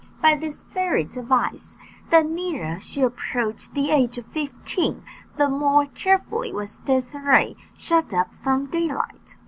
By 0.19 0.33
this 0.33 0.63
fairy's 0.63 1.15
advice, 1.15 1.77
the 2.09 2.23
nearer 2.23 2.79
she 2.79 3.01
approached 3.01 3.75
the 3.75 3.91
age 3.91 4.17
of 4.17 4.25
fifteen, 4.25 5.03
the 5.37 5.47
more 5.47 5.85
carefully 5.93 6.51
was 6.51 6.81
Désirée 6.83 7.55
shut 7.77 8.11
up 8.11 8.33
from 8.33 8.65
daylight. 8.65 9.35